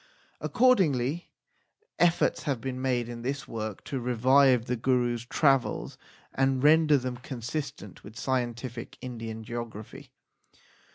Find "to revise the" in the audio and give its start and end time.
3.83-4.75